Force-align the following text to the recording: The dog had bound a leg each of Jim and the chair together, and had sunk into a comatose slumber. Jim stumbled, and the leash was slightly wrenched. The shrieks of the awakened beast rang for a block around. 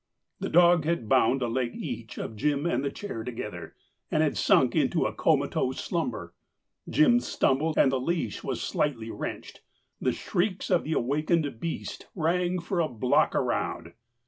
The 0.39 0.49
dog 0.49 0.83
had 0.85 1.07
bound 1.07 1.43
a 1.43 1.47
leg 1.47 1.75
each 1.75 2.17
of 2.17 2.35
Jim 2.35 2.65
and 2.65 2.83
the 2.83 2.89
chair 2.89 3.23
together, 3.23 3.75
and 4.09 4.23
had 4.23 4.35
sunk 4.35 4.75
into 4.75 5.05
a 5.05 5.13
comatose 5.13 5.79
slumber. 5.79 6.33
Jim 6.89 7.19
stumbled, 7.19 7.77
and 7.77 7.91
the 7.91 7.99
leash 7.99 8.43
was 8.43 8.63
slightly 8.63 9.11
wrenched. 9.11 9.61
The 10.01 10.11
shrieks 10.11 10.71
of 10.71 10.85
the 10.85 10.93
awakened 10.93 11.59
beast 11.59 12.07
rang 12.15 12.57
for 12.57 12.79
a 12.79 12.89
block 12.89 13.35
around. 13.35 13.93